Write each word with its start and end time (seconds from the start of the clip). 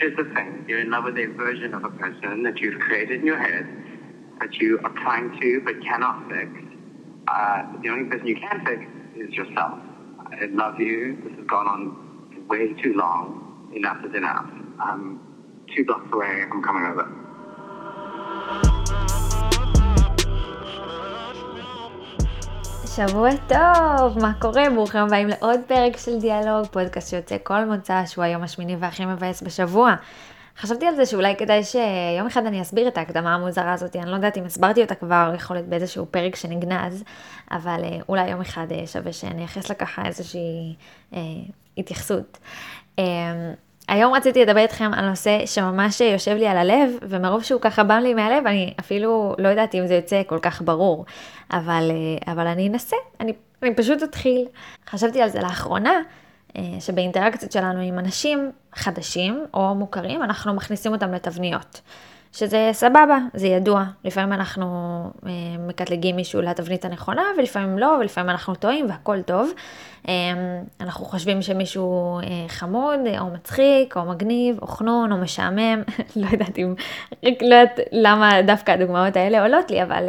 here's 0.00 0.16
the 0.16 0.24
thing. 0.34 0.64
You're 0.68 0.80
in 0.80 0.90
love 0.90 1.04
with 1.04 1.18
a 1.18 1.26
version 1.26 1.74
of 1.74 1.84
a 1.84 1.90
person 1.90 2.44
that 2.44 2.60
you've 2.60 2.80
created 2.80 3.20
in 3.20 3.26
your 3.26 3.38
head, 3.40 3.66
that 4.40 4.54
you 4.60 4.80
are 4.84 4.92
trying 5.02 5.30
to 5.40 5.62
but 5.64 5.74
cannot 5.82 6.16
fix. 6.30 6.50
Uh, 7.28 7.62
the 7.82 7.90
only 7.90 8.06
person 8.10 8.26
you 8.26 8.36
can 8.36 8.64
fix 8.66 8.82
is 9.16 9.34
yourself. 9.34 9.80
I 10.32 10.46
love 10.50 10.80
you. 10.80 11.18
This 11.24 11.34
has 11.38 11.46
gone 11.46 11.68
on 11.68 12.46
way 12.48 12.74
too 12.82 12.94
long. 12.94 13.70
Enough 13.74 13.98
is 14.04 14.14
enough. 14.16 14.46
I'm 14.80 15.20
two 15.76 15.84
blocks 15.84 16.08
away. 16.12 16.44
I'm 16.52 16.62
coming 16.62 16.84
over. 16.86 17.08
שבוע 23.08 23.28
טוב, 23.48 24.18
מה 24.18 24.32
קורה? 24.40 24.70
ברוכים 24.74 25.00
הבאים 25.00 25.28
לעוד 25.28 25.60
פרק 25.66 25.96
של 25.96 26.20
דיאלוג, 26.20 26.66
פודקאסט 26.66 27.10
שיוצא 27.10 27.36
כל 27.42 27.64
מוצא 27.64 28.06
שהוא 28.06 28.24
היום 28.24 28.42
השמיני 28.42 28.76
והכי 28.76 29.06
מבאס 29.06 29.42
בשבוע. 29.42 29.94
חשבתי 30.58 30.86
על 30.86 30.96
זה 30.96 31.06
שאולי 31.06 31.36
כדאי 31.36 31.64
שיום 31.64 32.26
אחד 32.26 32.46
אני 32.46 32.62
אסביר 32.62 32.88
את 32.88 32.98
ההקדמה 32.98 33.34
המוזרה 33.34 33.72
הזאת, 33.72 33.96
אני 33.96 34.10
לא 34.10 34.14
יודעת 34.14 34.38
אם 34.38 34.44
הסברתי 34.44 34.82
אותה 34.82 34.94
כבר, 34.94 35.32
יכול 35.34 35.56
להיות 35.56 35.68
באיזשהו 35.68 36.06
פרק 36.10 36.36
שנגנז, 36.36 37.04
אבל 37.50 37.80
אה, 37.84 37.98
אולי 38.08 38.30
יום 38.30 38.40
אחד 38.40 38.66
אה, 38.72 38.86
שווה 38.86 39.12
שאני 39.12 39.40
אייחס 39.40 39.68
לה 39.68 39.74
ככה 39.74 40.06
איזושהי 40.06 40.74
אה, 41.14 41.20
התייחסות. 41.78 42.38
אה, 42.98 43.04
היום 43.90 44.14
רציתי 44.14 44.42
לדבר 44.42 44.60
איתכם 44.60 44.90
על 44.94 45.08
נושא 45.08 45.46
שממש 45.46 46.00
יושב 46.00 46.36
לי 46.36 46.46
על 46.46 46.56
הלב, 46.56 46.90
ומרוב 47.02 47.42
שהוא 47.42 47.60
ככה 47.60 47.84
בא 47.84 47.94
לי 47.94 48.14
מהלב, 48.14 48.46
אני 48.46 48.74
אפילו 48.80 49.34
לא 49.38 49.48
יודעת 49.48 49.74
אם 49.74 49.86
זה 49.86 49.94
יוצא 49.94 50.22
כל 50.26 50.38
כך 50.42 50.62
ברור, 50.62 51.04
אבל, 51.52 51.90
אה, 51.90 52.32
אבל 52.32 52.46
אני 52.46 52.68
אנסה, 52.68 52.96
אני, 53.20 53.32
אני 53.62 53.74
פשוט 53.74 54.02
אתחיל. 54.02 54.46
חשבתי 54.90 55.22
על 55.22 55.28
זה 55.28 55.40
לאחרונה, 55.40 55.92
אה, 56.56 56.62
שבאינטראקציות 56.80 57.52
שלנו 57.52 57.80
עם 57.80 57.98
אנשים 57.98 58.50
חדשים 58.74 59.44
או 59.54 59.74
מוכרים, 59.74 60.22
אנחנו 60.22 60.54
מכניסים 60.54 60.92
אותם 60.92 61.12
לתבניות. 61.12 61.80
שזה 62.32 62.70
סבבה, 62.72 63.18
זה 63.34 63.46
ידוע. 63.46 63.84
לפעמים 64.04 64.32
אנחנו 64.32 64.66
אה, 65.26 65.30
מקטלגים 65.58 66.16
מישהו 66.16 66.42
לתבנית 66.42 66.84
הנכונה, 66.84 67.22
ולפעמים 67.38 67.78
לא, 67.78 67.96
ולפעמים 68.00 68.30
אנחנו 68.30 68.54
טועים 68.54 68.86
והכל 68.88 69.22
טוב. 69.22 69.50
אה, 70.08 70.12
אנחנו 70.80 71.04
חושבים 71.04 71.42
שמישהו 71.42 72.18
אה, 72.18 72.48
חמוד, 72.48 73.00
או 73.20 73.26
מצחיק, 73.26 73.96
או 73.96 74.04
מגניב, 74.04 74.58
או 74.62 74.66
חנון, 74.66 75.12
או 75.12 75.16
משעמם, 75.16 75.82
לא 76.16 76.26
יודעת 76.32 76.58
אם, 76.58 76.74
לא 77.22 77.54
יודעת 77.54 77.80
למה 77.92 78.42
דווקא 78.42 78.72
הדוגמאות 78.72 79.16
האלה 79.16 79.42
עולות 79.42 79.70
לי, 79.70 79.82
אבל... 79.82 80.04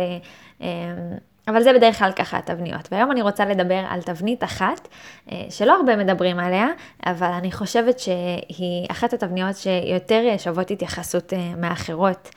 אבל 1.47 1.63
זה 1.63 1.73
בדרך 1.73 1.99
כלל 1.99 2.11
ככה 2.11 2.37
התבניות. 2.37 2.87
והיום 2.91 3.11
אני 3.11 3.21
רוצה 3.21 3.45
לדבר 3.45 3.83
על 3.89 4.01
תבנית 4.01 4.43
אחת, 4.43 4.87
אה, 5.31 5.45
שלא 5.49 5.75
הרבה 5.75 5.95
מדברים 5.95 6.39
עליה, 6.39 6.67
אבל 7.05 7.27
אני 7.27 7.51
חושבת 7.51 7.99
שהיא 7.99 8.87
אחת 8.91 9.13
התבניות 9.13 9.55
שיותר 9.55 10.35
שוות 10.37 10.71
התייחסות 10.71 11.33
אה, 11.33 11.53
מאחרות. 11.57 12.29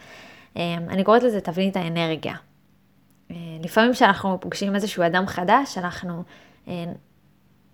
אה, 0.56 0.74
אני 0.88 1.05
קוראת 1.05 1.22
לזה 1.22 1.41
תבנית 1.41 1.77
האנרגיה. 1.77 2.34
לפעמים 3.64 3.92
כשאנחנו 3.92 4.41
פוגשים 4.41 4.74
איזשהו 4.74 5.06
אדם 5.06 5.27
חדש, 5.27 5.78
אנחנו 5.78 6.22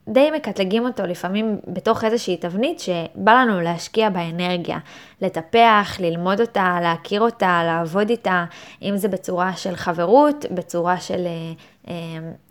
די 0.08 0.30
מקטלגים 0.30 0.84
אותו 0.84 1.06
לפעמים 1.06 1.58
בתוך 1.66 2.04
איזושהי 2.04 2.36
תבנית 2.36 2.80
שבא 2.80 3.32
לנו 3.32 3.60
להשקיע 3.60 4.10
באנרגיה, 4.10 4.78
לטפח, 5.20 5.96
ללמוד 6.00 6.40
אותה, 6.40 6.78
להכיר 6.82 7.20
אותה, 7.20 7.62
לעבוד 7.64 8.10
איתה, 8.10 8.44
אם 8.82 8.96
זה 8.96 9.08
בצורה 9.08 9.56
של 9.56 9.76
חברות, 9.76 10.44
בצורה 10.50 11.00
של 11.00 11.26
אה, 11.26 11.52
אה, 11.88 11.94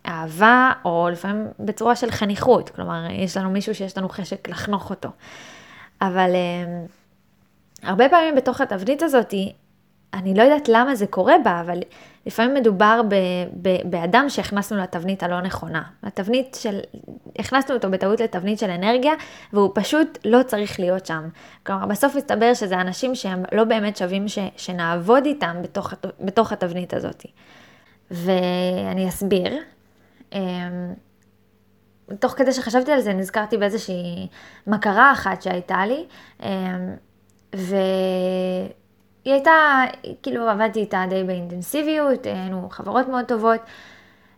אהבה, 0.06 0.72
או 0.86 1.10
לפעמים 1.12 1.48
בצורה 1.60 1.96
של 1.96 2.12
חניכות, 2.12 2.70
כלומר, 2.70 3.08
יש 3.12 3.38
לנו 3.38 3.50
מישהו 3.50 3.76
שיש 3.76 3.98
לנו 3.98 4.10
חשק 4.10 4.50
לחנוך 4.50 4.90
אותו. 4.90 5.10
אבל 6.02 6.32
אה, 6.34 6.86
הרבה 7.84 8.10
פעמים 8.10 8.36
בתוך 8.36 8.62
התבנית 8.62 9.04
הזאת, 9.04 9.34
אני 10.14 10.34
לא 10.34 10.44
יודעת 10.44 10.70
למה 10.70 10.96
זה 10.96 11.08
קורה 11.08 11.36
בה, 11.44 11.62
אבל 11.62 11.80
לפעמים 12.26 12.54
מדובר 12.54 13.02
ב, 13.10 13.16
ב, 13.62 13.90
באדם 13.90 14.26
שהכנסנו 14.30 14.78
לתבנית 14.78 15.24
הלא 15.24 15.42
נכונה. 15.42 15.84
לתבנית 16.04 16.58
של, 16.62 16.80
הכנסנו 17.40 17.76
אותו 17.76 17.92
בטעות 17.92 18.20
לתבנית 18.20 18.60
של 18.60 18.70
אנרגיה, 18.70 19.14
והוא 19.54 19.72
פשוט 19.74 20.18
לא 20.26 20.44
צריך 20.44 20.80
להיות 20.80 21.06
שם. 21.06 21.30
כלומר, 21.66 21.86
בסוף 21.86 22.16
מסתבר 22.16 22.54
שזה 22.54 22.82
אנשים 22.82 23.16
שהם 23.16 23.44
לא 23.52 23.64
באמת 23.64 23.98
שווים 23.98 24.28
ש, 24.28 24.40
שנעבוד 24.58 25.26
איתם 25.26 25.56
בתוך, 25.62 25.94
בתוך 26.20 26.52
התבנית 26.52 26.94
הזאת. 26.94 27.26
ואני 28.12 29.10
אסביר. 29.10 29.54
אמ, 30.34 30.94
תוך 32.20 32.32
כדי 32.32 32.52
שחשבתי 32.54 32.92
על 32.92 33.02
זה, 33.02 33.14
נזכרתי 33.14 33.58
באיזושהי 33.58 34.28
מכרה 34.68 35.12
אחת 35.12 35.42
שהייתה 35.42 35.86
לי, 35.86 36.06
אמ, 36.44 36.50
ו... 37.56 37.76
היא 39.26 39.34
הייתה, 39.34 39.84
כאילו 40.24 40.50
עבדתי 40.50 40.80
איתה 40.80 41.04
די 41.10 41.24
באינטנסיביות, 41.24 42.26
היינו 42.26 42.70
חברות 42.70 43.08
מאוד 43.08 43.26
טובות, 43.26 43.60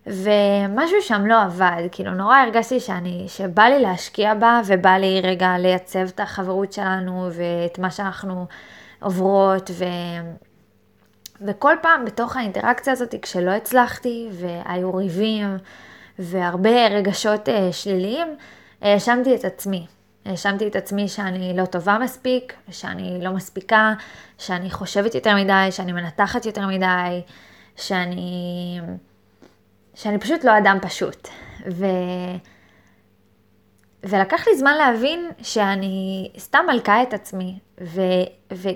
ומשהו 0.05 1.01
שם 1.01 1.25
לא 1.25 1.41
עבד, 1.41 1.83
כאילו 1.91 2.11
נורא 2.11 2.37
הרגשתי 2.37 2.79
שאני, 2.79 3.25
שבא 3.27 3.63
לי 3.63 3.79
להשקיע 3.79 4.33
בה, 4.33 4.61
ובא 4.65 4.89
לי 4.89 5.21
רגע 5.23 5.57
לייצב 5.57 5.99
את 5.99 6.19
החברות 6.19 6.73
שלנו, 6.73 7.29
ואת 7.31 7.79
מה 7.79 7.91
שאנחנו 7.91 8.45
עוברות, 9.01 9.71
ו... 9.73 9.85
וכל 11.41 11.75
פעם 11.81 12.05
בתוך 12.05 12.37
האינטראקציה 12.37 12.93
הזאת, 12.93 13.15
כשלא 13.21 13.51
הצלחתי, 13.51 14.29
והיו 14.31 14.95
ריבים, 14.95 15.57
והרבה 16.19 16.87
רגשות 16.87 17.47
uh, 17.47 17.51
שליליים, 17.71 18.27
האשמתי 18.81 19.35
את 19.35 19.45
עצמי. 19.45 19.85
האשמתי 20.25 20.67
את 20.67 20.75
עצמי 20.75 21.07
שאני 21.07 21.57
לא 21.57 21.65
טובה 21.65 21.97
מספיק, 22.01 22.53
שאני 22.71 23.19
לא 23.21 23.31
מספיקה, 23.31 23.93
שאני 24.37 24.71
חושבת 24.71 25.15
יותר 25.15 25.35
מדי, 25.35 25.67
שאני 25.71 25.91
מנתחת 25.91 26.45
יותר 26.45 26.67
מדי, 26.67 27.21
שאני, 27.75 28.79
שאני 29.95 30.19
פשוט 30.19 30.43
לא 30.43 30.57
אדם 30.57 30.77
פשוט. 30.81 31.27
ו... 31.71 31.85
ולקח 34.03 34.47
לי 34.47 34.57
זמן 34.57 34.75
להבין 34.77 35.29
שאני 35.41 36.29
סתם 36.37 36.65
מלכה 36.67 37.03
את 37.03 37.13
עצמי, 37.13 37.59
ו... 37.81 38.01
ו... 38.53 38.69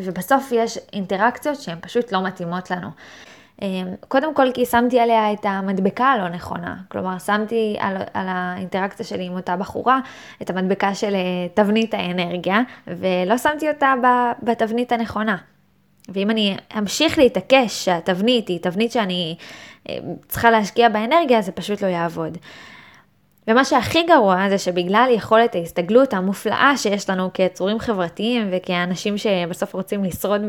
ובסוף 0.00 0.52
יש 0.52 0.78
אינטראקציות 0.92 1.60
שהן 1.60 1.78
פשוט 1.80 2.12
לא 2.12 2.22
מתאימות 2.22 2.70
לנו. 2.70 2.88
אמ, 3.62 3.94
קודם 4.08 4.34
כל 4.34 4.52
כי 4.54 4.66
שמתי 4.66 5.00
עליה 5.00 5.32
את 5.32 5.44
המדבקה 5.44 6.04
הלא 6.06 6.28
נכונה, 6.28 6.76
כלומר 6.88 7.18
שמתי 7.18 7.76
על, 7.80 7.96
על 8.14 8.26
האינטראקציה 8.28 9.06
שלי 9.06 9.24
עם 9.24 9.32
אותה 9.32 9.56
בחורה 9.56 10.00
את 10.42 10.50
המדבקה 10.50 10.94
של 10.94 11.14
אה, 11.14 11.48
תבנית 11.54 11.94
האנרגיה, 11.94 12.60
ולא 12.86 13.38
שמתי 13.38 13.70
אותה 13.70 13.94
בתבנית 14.42 14.92
הנכונה. 14.92 15.36
ואם 16.08 16.30
אני 16.30 16.56
אמשיך 16.78 17.18
להתעקש 17.18 17.84
שהתבנית 17.84 18.48
היא 18.48 18.58
תבנית 18.62 18.92
שאני 18.92 19.36
אה, 19.88 19.98
צריכה 20.28 20.50
להשקיע 20.50 20.88
באנרגיה, 20.88 21.42
זה 21.42 21.52
פשוט 21.52 21.82
לא 21.82 21.86
יעבוד. 21.86 22.38
ומה 23.48 23.64
שהכי 23.64 24.02
גרוע 24.02 24.48
זה 24.48 24.58
שבגלל 24.58 25.08
יכולת 25.14 25.54
ההסתגלות 25.54 26.14
המופלאה 26.14 26.76
שיש 26.76 27.10
לנו 27.10 27.32
כיצורים 27.32 27.78
חברתיים 27.78 28.48
וכאנשים 28.52 29.18
שבסוף 29.18 29.74
רוצים 29.74 30.04
לשרוד 30.04 30.40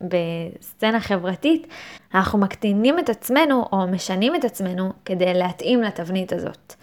בסצנה 0.00 1.00
חברתית, 1.00 1.66
אנחנו 2.14 2.38
מקטינים 2.38 2.98
את 2.98 3.10
עצמנו 3.10 3.64
או 3.72 3.86
משנים 3.86 4.34
את 4.34 4.44
עצמנו 4.44 4.92
כדי 5.04 5.34
להתאים 5.34 5.82
לתבנית 5.82 6.32
הזאת. 6.32 6.74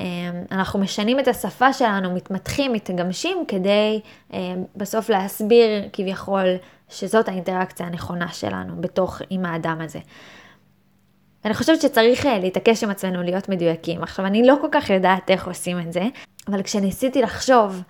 אמ, 0.00 0.06
אנחנו 0.52 0.78
משנים 0.78 1.20
את 1.20 1.28
השפה 1.28 1.72
שלנו, 1.72 2.14
מתמתחים, 2.14 2.72
מתגמשים 2.72 3.44
כדי 3.48 4.00
אמ, 4.32 4.64
בסוף 4.76 5.08
להסביר 5.08 5.68
כביכול 5.92 6.44
שזאת 6.88 7.28
האינטראקציה 7.28 7.86
הנכונה 7.86 8.28
שלנו 8.28 8.80
בתוך 8.80 9.22
עם 9.30 9.46
האדם 9.46 9.80
הזה. 9.80 9.98
ואני 11.44 11.54
חושבת 11.54 11.80
שצריך 11.80 12.26
אה, 12.26 12.38
להתעקש 12.38 12.84
עם 12.84 12.90
עצמנו 12.90 13.22
להיות 13.22 13.48
מדויקים. 13.48 14.02
עכשיו, 14.02 14.26
אני 14.26 14.46
לא 14.46 14.54
כל 14.60 14.68
כך 14.72 14.90
יודעת 14.90 15.30
איך 15.30 15.46
עושים 15.46 15.80
את 15.80 15.92
זה, 15.92 16.02
אבל 16.48 16.62
כשניסיתי 16.62 17.22
לחשוב 17.22 17.82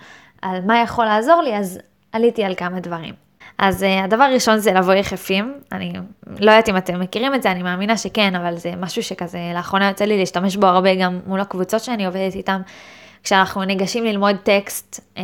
על 0.43 0.61
מה 0.67 0.83
יכול 0.83 1.05
לעזור 1.05 1.43
לי, 1.43 1.57
אז 1.57 1.79
עליתי 2.13 2.45
על 2.45 2.55
כמה 2.55 2.81
דברים. 2.81 3.24
אז 3.59 3.83
uh, 3.83 4.05
הדבר 4.05 4.25
הראשון 4.25 4.59
זה 4.59 4.73
לבוא 4.73 4.95
יחפים, 4.95 5.55
אני 5.73 5.93
לא 6.27 6.51
יודעת 6.51 6.69
אם 6.69 6.77
אתם 6.77 7.01
מכירים 7.01 7.35
את 7.35 7.43
זה, 7.43 7.51
אני 7.51 7.63
מאמינה 7.63 7.97
שכן, 7.97 8.35
אבל 8.35 8.57
זה 8.57 8.73
משהו 8.81 9.03
שכזה 9.03 9.39
לאחרונה 9.55 9.89
יוצא 9.89 10.05
לי 10.05 10.19
להשתמש 10.19 10.57
בו 10.57 10.67
הרבה 10.67 10.95
גם 10.95 11.21
מול 11.27 11.41
הקבוצות 11.41 11.81
שאני 11.81 12.07
עובדת 12.07 12.35
איתן. 12.35 12.61
כשאנחנו 13.25 13.65
ניגשים 13.65 14.05
ללמוד 14.05 14.37
טקסט 14.43 15.01
אה, 15.19 15.23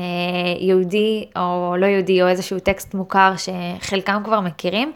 יהודי 0.59 1.27
או 1.37 1.75
לא 1.79 1.87
יהודי 1.87 2.23
או 2.23 2.29
איזשהו 2.29 2.59
טקסט 2.61 2.95
מוכר 2.95 3.33
שחלקם 3.37 4.23
כבר 4.25 4.41
מכירים, 4.41 4.93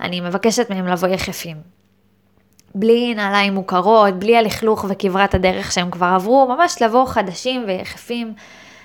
אני 0.00 0.20
מבקשת 0.20 0.70
מהם 0.70 0.86
לבוא 0.86 1.08
יחפים. 1.08 1.56
בלי 2.74 3.14
נעליים 3.14 3.54
מוכרות, 3.54 4.14
בלי 4.14 4.36
הלכלוך 4.36 4.84
וכברת 4.88 5.34
הדרך 5.34 5.72
שהם 5.72 5.90
כבר 5.90 6.06
עברו, 6.06 6.48
ממש 6.48 6.82
לבוא 6.82 7.06
חדשים 7.06 7.64
ויחפים 7.66 8.34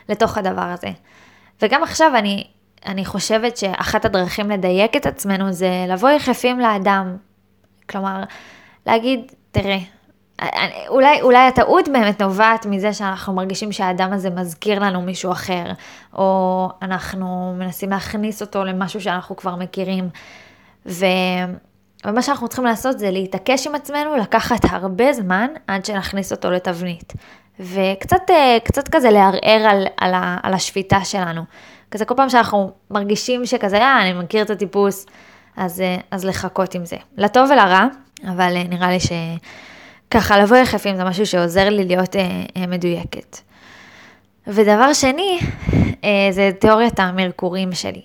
לתוך 0.09 0.37
הדבר 0.37 0.61
הזה. 0.61 0.89
וגם 1.61 1.83
עכשיו 1.83 2.11
אני, 2.15 2.43
אני 2.85 3.05
חושבת 3.05 3.57
שאחת 3.57 4.05
הדרכים 4.05 4.51
לדייק 4.51 4.95
את 4.95 5.05
עצמנו 5.05 5.51
זה 5.51 5.85
לבוא 5.87 6.09
יחפים 6.09 6.59
לאדם. 6.59 7.17
כלומר, 7.89 8.23
להגיד, 8.85 9.31
תראה, 9.51 9.77
אולי, 10.87 11.21
אולי 11.21 11.47
הטעות 11.47 11.89
באמת 11.89 12.21
נובעת 12.21 12.65
מזה 12.65 12.93
שאנחנו 12.93 13.33
מרגישים 13.33 13.71
שהאדם 13.71 14.13
הזה 14.13 14.29
מזכיר 14.29 14.79
לנו 14.79 15.01
מישהו 15.01 15.31
אחר, 15.31 15.71
או 16.13 16.69
אנחנו 16.81 17.53
מנסים 17.57 17.89
להכניס 17.89 18.41
אותו 18.41 18.63
למשהו 18.63 19.01
שאנחנו 19.01 19.35
כבר 19.35 19.55
מכירים. 19.55 20.09
ו... 20.85 21.05
ומה 22.05 22.21
שאנחנו 22.21 22.47
צריכים 22.47 22.65
לעשות 22.65 22.99
זה 22.99 23.11
להתעקש 23.11 23.67
עם 23.67 23.75
עצמנו, 23.75 24.15
לקחת 24.15 24.65
הרבה 24.69 25.13
זמן 25.13 25.47
עד 25.67 25.85
שנכניס 25.85 26.31
אותו 26.31 26.51
לתבנית. 26.51 27.13
וקצת 27.59 28.29
אה, 28.29 28.57
קצת 28.63 28.87
כזה 28.87 29.09
לערער 29.09 29.67
על, 29.69 29.87
על, 29.97 30.13
על 30.43 30.53
השפיטה 30.53 31.05
שלנו. 31.05 31.41
כזה 31.93 32.05
כל 32.05 32.13
פעם 32.17 32.29
שאנחנו 32.29 32.71
מרגישים 32.91 33.45
שכזה, 33.45 33.77
אה, 33.77 34.01
אני 34.01 34.13
מכיר 34.13 34.41
את 34.41 34.49
הטיפוס, 34.49 35.05
אז, 35.57 35.81
אה, 35.81 35.97
אז 36.11 36.25
לחכות 36.25 36.75
עם 36.75 36.85
זה. 36.85 36.97
לטוב 37.17 37.49
ולרע, 37.51 37.85
אבל 38.27 38.63
נראה 38.69 38.89
לי 38.91 38.97
שככה 38.99 40.39
לבוא 40.39 40.57
יחפים 40.57 40.95
זה 40.95 41.03
משהו 41.03 41.25
שעוזר 41.25 41.69
לי 41.69 41.85
להיות 41.85 42.15
אה, 42.15 42.43
אה, 42.57 42.67
מדויקת. 42.67 43.37
ודבר 44.47 44.93
שני, 44.93 45.39
אה, 46.03 46.27
זה 46.31 46.51
תיאוריית 46.59 46.99
המרקורים 46.99 47.73
שלי. 47.73 48.01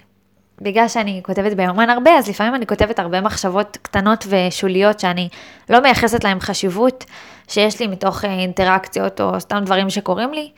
בגלל 0.60 0.88
שאני 0.88 1.20
כותבת 1.24 1.52
ביומן 1.52 1.90
הרבה, 1.90 2.10
אז 2.10 2.28
לפעמים 2.28 2.54
אני 2.54 2.66
כותבת 2.66 2.98
הרבה 2.98 3.20
מחשבות 3.20 3.78
קטנות 3.82 4.26
ושוליות 4.28 5.00
שאני 5.00 5.28
לא 5.70 5.80
מייחסת 5.80 6.24
להן 6.24 6.40
חשיבות 6.40 7.04
שיש 7.48 7.80
לי 7.80 7.86
מתוך 7.86 8.24
אה, 8.24 8.30
אינטראקציות 8.30 9.20
או 9.20 9.40
סתם 9.40 9.62
דברים 9.64 9.90
שקורים 9.90 10.32
לי. 10.32 10.50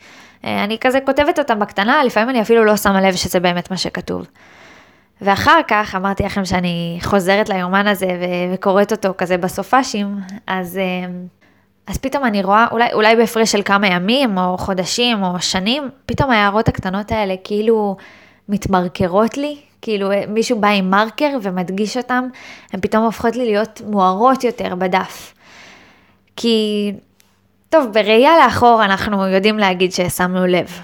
אה, 0.45 0.63
אני 0.63 0.77
כזה 0.81 0.99
כותבת 1.05 1.39
אותם 1.39 1.59
בקטנה, 1.59 2.03
לפעמים 2.03 2.29
אני 2.29 2.41
אפילו 2.41 2.65
לא 2.65 2.77
שמה 2.77 3.01
לב 3.01 3.15
שזה 3.15 3.39
באמת 3.39 3.71
מה 3.71 3.77
שכתוב. 3.77 4.27
ואחר 5.21 5.59
כך 5.67 5.95
אמרתי 5.95 6.23
לכם 6.23 6.45
שאני 6.45 6.99
חוזרת 7.01 7.49
ליומן 7.49 7.87
הזה 7.87 8.05
ו- 8.05 8.53
וקוראת 8.53 8.91
אותו 8.91 9.13
כזה 9.17 9.37
בסופאשים, 9.37 10.15
אז, 10.47 10.77
אה, 10.77 11.11
אז 11.87 11.97
פתאום 11.97 12.25
אני 12.25 12.43
רואה, 12.43 12.67
אולי, 12.71 12.93
אולי 12.93 13.15
בהפרש 13.15 13.51
של 13.51 13.61
כמה 13.65 13.87
ימים 13.87 14.37
או 14.37 14.57
חודשים 14.57 15.23
או 15.23 15.41
שנים, 15.41 15.89
פתאום 16.05 16.31
ההערות 16.31 16.67
הקטנות 16.67 17.11
האלה 17.11 17.35
כאילו 17.43 17.95
מתמרקרות 18.49 19.37
לי, 19.37 19.57
כאילו 19.81 20.09
מישהו 20.27 20.59
בא 20.59 20.67
עם 20.67 20.89
מרקר 20.89 21.37
ומדגיש 21.41 21.97
אותם, 21.97 22.27
הן 22.73 22.79
פתאום 22.81 23.03
הופכות 23.03 23.35
לי 23.35 23.45
להיות 23.45 23.81
מוארות 23.87 24.43
יותר 24.43 24.75
בדף. 24.75 25.33
כי, 26.35 26.91
טוב, 27.71 27.93
בראייה 27.93 28.31
לאחור 28.45 28.85
אנחנו 28.85 29.27
יודעים 29.27 29.57
להגיד 29.59 29.91
ששמנו 29.91 30.47
לב. 30.47 30.79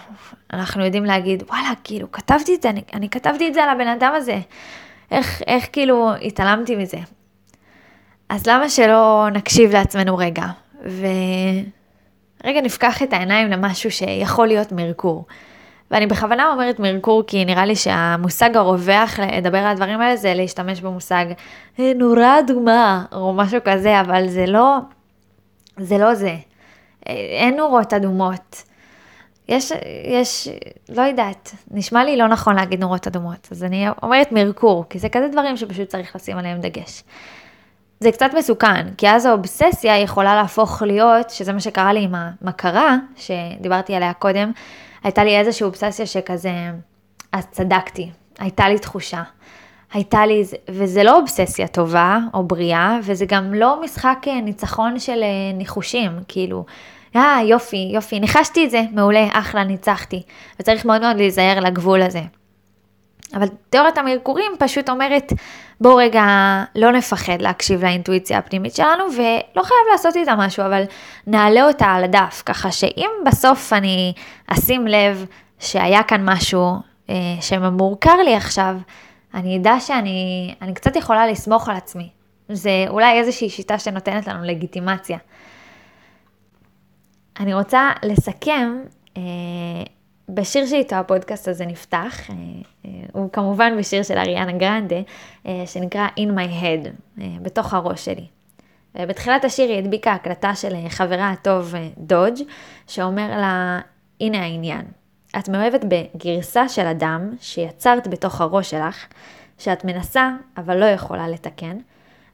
אנחנו 0.54 0.86
יודעים 0.86 1.06
להגיד, 1.06 1.44
וואלה, 1.50 1.70
כאילו, 1.84 2.12
כתבתי 2.12 2.56
את 2.56 2.62
זה, 2.62 2.70
אני, 2.70 2.82
אני 2.94 3.10
כתבתי 3.10 3.48
את 3.48 3.54
זה 3.54 3.64
על 3.64 3.70
הבן 3.70 3.88
אדם 3.88 4.14
הזה. 4.16 4.40
איך, 5.12 5.42
איך 5.48 5.68
כאילו 5.72 6.12
התעלמתי 6.22 6.76
מזה? 6.76 6.98
אז 8.30 8.48
למה 8.48 8.70
שלא 8.70 9.28
נקשיב 9.34 9.72
לעצמנו 9.72 10.18
רגע, 10.18 10.46
ורגע 10.82 12.62
נפקח 12.62 13.04
את 13.04 13.14
העיניים 13.14 13.48
למשהו 13.48 13.92
שיכול 13.92 14.48
להיות 14.48 14.72
מרקור. 14.72 15.26
ואני 15.92 16.08
בכוונה 16.08 16.52
אומרת 16.52 16.80
מרקור, 16.80 17.24
כי 17.28 17.46
נראה 17.46 17.66
לי 17.66 17.76
שהמושג 17.76 18.58
הרווח 18.58 19.20
לדבר 19.20 19.58
על 19.58 19.68
הדברים 19.68 20.02
האלה 20.02 20.16
זה 20.16 20.34
להשתמש 20.34 20.82
במושג 20.82 21.26
אה, 21.80 21.92
נורה 21.96 22.40
אדומה, 22.40 23.06
או 23.12 23.34
משהו 23.34 23.60
כזה, 23.66 24.02
אבל 24.02 24.28
זה 24.28 24.46
לא, 24.46 24.78
זה 25.78 25.98
לא 25.98 26.14
זה. 26.14 26.36
אין 27.08 27.56
נורות 27.56 27.94
אדומות. 27.94 28.64
יש, 29.48 29.72
יש, 30.06 30.48
לא 30.90 31.02
יודעת, 31.02 31.56
נשמע 31.72 32.04
לי 32.04 32.18
לא 32.18 32.28
נכון 32.28 32.56
להגיד 32.56 32.80
נורות 32.80 33.08
אדומות, 33.08 33.48
אז 33.52 33.64
אני 33.64 33.88
אומרת 34.04 34.32
מרקור, 34.32 34.86
כי 34.90 35.00
זה 35.00 35.10
כזה 35.10 35.28
דברים 35.28 35.58
שפשוט 35.58 35.88
צריך 35.88 36.16
לשים 36.16 36.38
עליהם 36.38 36.62
דגש. 36.62 37.04
זה 38.00 38.12
קצת 38.12 38.30
מסוכן, 38.38 38.94
כי 38.98 39.10
אז 39.10 39.26
האובססיה 39.26 39.98
יכולה 39.98 40.36
להפוך 40.36 40.82
להיות, 40.82 41.30
שזה 41.30 41.54
מה 41.54 41.60
שקרה 41.60 41.94
לי 41.94 42.04
עם 42.04 42.16
המכרה, 42.16 42.98
שדיברתי 43.16 43.96
עליה 43.96 44.14
קודם, 44.14 44.52
הייתה 45.04 45.24
לי 45.24 45.38
איזושהי 45.40 45.64
אובססיה 45.64 46.06
שכזה, 46.06 46.52
אז 47.32 47.48
צדקתי, 47.52 48.12
הייתה 48.40 48.70
לי 48.70 48.80
תחושה. 48.80 49.24
הייתה 49.94 50.26
לי, 50.26 50.44
וזה 50.70 51.04
לא 51.04 51.18
אובססיה 51.18 51.68
טובה 51.68 52.18
או 52.34 52.44
בריאה, 52.44 53.00
וזה 53.04 53.26
גם 53.26 53.54
לא 53.54 53.82
משחק 53.84 54.18
אה, 54.28 54.42
ניצחון 54.42 55.00
של 55.00 55.24
אה, 55.24 55.54
ניחושים, 55.54 56.12
כאילו, 56.28 56.66
אה, 57.16 57.40
יופי, 57.46 57.90
יופי, 57.94 58.20
ניחשתי 58.20 58.66
את 58.66 58.72
זה, 58.72 58.82
מעולה, 58.92 59.28
אחלה, 59.32 59.64
ניצחתי. 59.64 60.22
וצריך 60.60 60.86
מאוד 60.86 61.02
מאוד 61.02 61.16
להיזהר 61.18 61.60
לגבול 61.60 62.02
הזה. 62.02 62.22
אבל 63.34 63.48
תיאוריית 63.70 63.98
המרקורים 63.98 64.52
פשוט 64.60 64.90
אומרת, 64.90 65.34
בואו 65.82 65.96
רגע 65.96 66.24
לא 66.76 66.92
נפחד 66.92 67.42
להקשיב 67.42 67.84
לאינטואיציה 67.84 68.38
הפנימית 68.38 68.76
שלנו, 68.76 69.04
ולא 69.04 69.64
חייב 69.64 69.80
לעשות 69.92 70.16
איתה 70.16 70.36
משהו, 70.36 70.66
אבל 70.66 70.84
נעלה 71.28 71.68
אותה 71.68 71.86
על 71.86 72.04
הדף, 72.04 72.44
ככה 72.46 72.72
שאם 72.72 73.10
בסוף 73.26 73.74
אני 73.74 74.14
אשים 74.48 74.88
לב 74.88 75.26
שהיה 75.60 76.04
כאן 76.04 76.30
משהו 76.30 76.76
אה, 77.10 77.16
שממורכר 77.42 78.18
לי 78.26 78.36
עכשיו, 78.36 78.76
אני 79.38 79.58
אדע 79.58 79.80
שאני 79.80 80.54
אני 80.62 80.74
קצת 80.74 80.96
יכולה 80.96 81.28
לסמוך 81.28 81.70
על 81.70 81.76
עצמי. 81.76 82.10
זה 82.50 82.86
אולי 82.90 83.20
איזושהי 83.20 83.50
שיטה 83.50 83.80
שנותנת 83.80 84.28
לנו 84.28 84.44
לגיטימציה. 84.44 85.18
אני 87.40 87.54
רוצה 87.54 87.92
לסכם 88.04 88.78
אה, 89.18 89.22
בשיר 90.30 90.66
שאיתו 90.66 90.96
הפודקאסט 90.96 91.48
הזה 91.48 91.66
נפתח, 91.66 92.30
אה, 92.30 92.36
אה, 92.86 92.92
הוא 93.14 93.30
כמובן 93.32 93.78
בשיר 93.80 94.04
של 94.04 94.18
אריאנה 94.18 94.52
גרנדה, 94.52 95.02
אה, 95.46 95.64
שנקרא 95.66 96.08
In 96.20 96.30
My 96.38 96.64
Head, 96.64 96.90
בתוך 97.42 97.74
הראש 97.74 98.06
שלי. 98.06 98.26
בתחילת 98.96 99.46
השיר 99.46 99.70
היא 99.70 99.78
הדביקה 99.78 100.14
הקלטה 100.14 100.56
של 100.56 100.74
חברה 100.90 101.32
הטוב 101.32 101.74
דודג', 101.98 102.44
שאומר 102.88 103.28
לה, 103.38 103.80
הנה 104.22 104.44
העניין. 104.44 104.86
את 105.40 105.50
מאוהבת 105.50 105.82
בגרסה 105.88 106.70
של 106.70 106.86
אדם 106.86 107.30
שיצרת 107.42 108.08
בתוך 108.08 108.42
הראש 108.42 108.72
שלך, 108.72 109.06
שאת 109.58 109.86
מנסה 109.86 110.30
אבל 110.58 110.78
לא 110.78 110.86
יכולה 110.86 111.28
לתקן, 111.28 111.78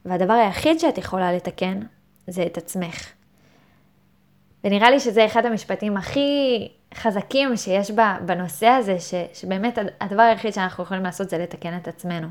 והדבר 0.05 0.33
היחיד 0.33 0.79
שאת 0.79 0.97
יכולה 0.97 1.33
לתקן 1.33 1.79
זה 2.27 2.43
את 2.45 2.57
עצמך. 2.57 3.09
ונראה 4.63 4.89
לי 4.89 4.99
שזה 4.99 5.25
אחד 5.25 5.45
המשפטים 5.45 5.97
הכי 5.97 6.67
חזקים 6.93 7.57
שיש 7.57 7.91
בנושא 8.25 8.67
הזה, 8.67 8.99
ש, 8.99 9.13
שבאמת 9.33 9.77
הדבר 10.01 10.21
היחיד 10.21 10.53
שאנחנו 10.53 10.83
יכולים 10.83 11.03
לעשות 11.03 11.29
זה 11.29 11.37
לתקן 11.37 11.77
את 11.77 11.87
עצמנו. 11.87 12.27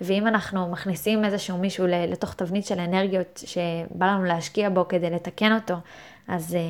ואם 0.00 0.26
אנחנו 0.26 0.68
מכניסים 0.68 1.24
איזשהו 1.24 1.58
מישהו 1.58 1.86
לתוך 1.88 2.34
תבנית 2.34 2.66
של 2.66 2.80
אנרגיות 2.80 3.42
שבא 3.46 4.06
לנו 4.06 4.24
להשקיע 4.24 4.70
בו 4.70 4.88
כדי 4.88 5.10
לתקן 5.10 5.54
אותו, 5.54 5.74
אז, 6.28 6.54
אה, 6.54 6.60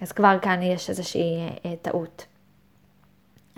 אז 0.00 0.12
כבר 0.12 0.36
כאן 0.42 0.62
יש 0.62 0.90
איזושהי 0.90 1.48
אה, 1.64 1.74
טעות. 1.82 2.26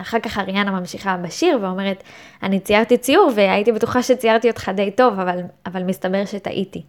אחר 0.01 0.19
כך 0.19 0.37
אריאנה 0.37 0.71
ממשיכה 0.71 1.17
בשיר 1.17 1.59
ואומרת, 1.61 2.03
אני 2.43 2.59
ציירתי 2.59 2.97
ציור 2.97 3.31
והייתי 3.35 3.71
בטוחה 3.71 4.03
שציירתי 4.03 4.49
אותך 4.49 4.71
די 4.75 4.91
טוב, 4.91 5.19
אבל, 5.19 5.39
אבל 5.65 5.83
מסתבר 5.83 6.25
שטעיתי. 6.25 6.81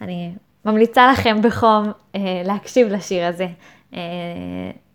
אני 0.00 0.32
ממליצה 0.64 1.12
לכם 1.12 1.42
בחום 1.42 1.92
אה, 2.14 2.42
להקשיב 2.44 2.88
לשיר 2.88 3.26
הזה. 3.26 3.46
אה, 3.94 4.00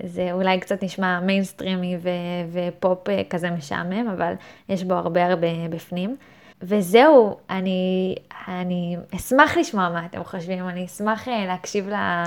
זה 0.04 0.30
אולי 0.32 0.60
קצת 0.60 0.84
נשמע 0.84 1.20
מיינסטרימי 1.20 1.98
ו- 2.00 2.10
ופופ 2.52 3.10
אה, 3.10 3.22
כזה 3.30 3.52
משעמם, 3.52 4.08
אבל 4.10 4.34
יש 4.70 4.84
בו 4.84 4.94
הרבה 4.94 5.26
הרבה 5.26 5.48
בפנים. 5.70 6.16
וזהו, 6.62 7.38
אני, 7.50 8.16
אני 8.48 8.98
אשמח 9.16 9.58
לשמוע 9.58 9.90
מה 9.90 10.06
אתם 10.06 10.24
חושבים, 10.24 10.70
אני 10.70 10.86
אשמח 10.86 11.28
אה, 11.28 11.46
להקשיב 11.46 11.90
לה, 11.90 12.24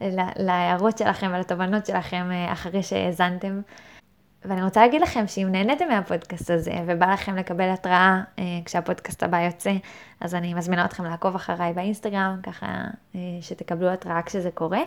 לה, 0.00 0.28
להערות 0.36 0.98
שלכם 0.98 1.30
ולתובנות 1.34 1.86
שלכם 1.86 2.30
אחרי 2.52 2.82
שהאזנתם. 2.82 3.60
ואני 4.44 4.62
רוצה 4.62 4.80
להגיד 4.80 5.00
לכם 5.00 5.26
שאם 5.26 5.48
נהניתם 5.52 5.88
מהפודקאסט 5.88 6.50
הזה 6.50 6.72
ובא 6.86 7.12
לכם 7.12 7.36
לקבל 7.36 7.70
התראה 7.70 8.20
אה, 8.38 8.44
כשהפודקאסט 8.64 9.22
הבא 9.22 9.40
יוצא, 9.40 9.72
אז 10.20 10.34
אני 10.34 10.54
מזמינה 10.54 10.84
אתכם 10.84 11.04
לעקוב 11.04 11.34
אחריי 11.34 11.72
באינסטגרם, 11.72 12.36
ככה 12.42 12.66
אה, 13.14 13.20
שתקבלו 13.40 13.88
התראה 13.88 14.22
כשזה 14.22 14.50
קורה. 14.50 14.80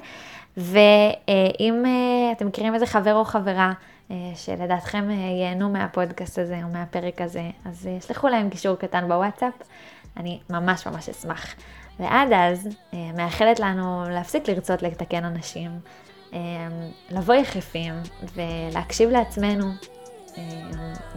ואם 0.57 1.83
אה, 1.85 2.31
אתם 2.31 2.47
מכירים 2.47 2.73
איזה 2.73 2.85
חבר 2.85 3.15
או 3.15 3.25
חברה 3.25 3.73
שלדעתכם 4.35 5.09
ייהנו 5.09 5.69
מהפודקאסט 5.69 6.39
הזה 6.39 6.59
או 6.63 6.69
מהפרק 6.69 7.21
הזה, 7.21 7.43
אז 7.65 7.89
שלחו 8.07 8.27
להם 8.27 8.49
קישור 8.49 8.75
קטן 8.75 9.07
בוואטסאפ, 9.07 9.53
אני 10.17 10.39
ממש 10.49 10.87
ממש 10.87 11.09
אשמח. 11.09 11.55
ועד 11.99 12.33
אז, 12.33 12.67
מאחלת 12.93 13.59
לנו 13.59 14.03
להפסיק 14.09 14.49
לרצות 14.49 14.81
לתקן 14.81 15.23
אנשים. 15.23 15.71
אמ, 16.33 16.39
לבוא 17.11 17.35
יחפים 17.35 17.93
ולהקשיב 18.35 19.09
לעצמנו 19.09 19.65
אמ, 20.37 20.43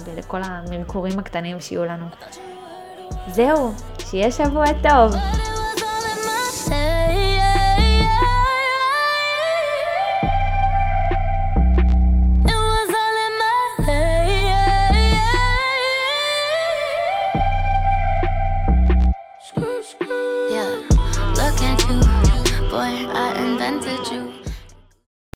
ולכל 0.05 0.41
המרקורים 0.45 1.19
הקטנים 1.19 1.61
שיהיו 1.61 1.85
לנו. 1.85 2.07
זהו, 3.29 3.73
שיהיה 3.99 4.31
שבוע 4.31 4.65
טוב. 4.83 5.13